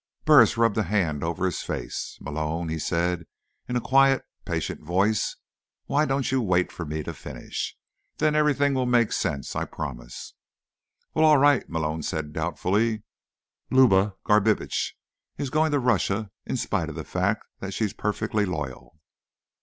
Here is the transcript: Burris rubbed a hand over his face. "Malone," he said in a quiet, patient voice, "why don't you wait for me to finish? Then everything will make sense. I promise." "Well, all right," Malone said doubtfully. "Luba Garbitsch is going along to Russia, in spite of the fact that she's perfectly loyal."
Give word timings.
Burris 0.25 0.57
rubbed 0.57 0.79
a 0.79 0.81
hand 0.81 1.23
over 1.23 1.45
his 1.45 1.61
face. 1.61 2.17
"Malone," 2.19 2.69
he 2.69 2.79
said 2.79 3.27
in 3.69 3.75
a 3.75 3.79
quiet, 3.79 4.23
patient 4.45 4.81
voice, 4.81 5.35
"why 5.85 6.05
don't 6.05 6.31
you 6.31 6.41
wait 6.41 6.71
for 6.71 6.87
me 6.87 7.03
to 7.03 7.13
finish? 7.13 7.77
Then 8.17 8.33
everything 8.33 8.73
will 8.73 8.87
make 8.87 9.11
sense. 9.11 9.55
I 9.55 9.65
promise." 9.65 10.33
"Well, 11.13 11.23
all 11.25 11.37
right," 11.37 11.69
Malone 11.69 12.01
said 12.01 12.33
doubtfully. 12.33 13.03
"Luba 13.69 14.15
Garbitsch 14.25 14.93
is 15.37 15.51
going 15.51 15.71
along 15.71 15.83
to 15.83 15.87
Russia, 15.87 16.31
in 16.47 16.57
spite 16.57 16.89
of 16.89 16.95
the 16.95 17.03
fact 17.05 17.45
that 17.59 17.71
she's 17.75 17.93
perfectly 17.93 18.45
loyal." 18.47 18.99